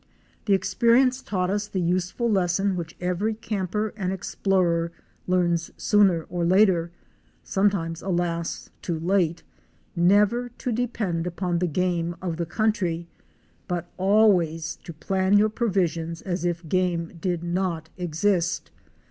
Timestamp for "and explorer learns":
3.95-5.69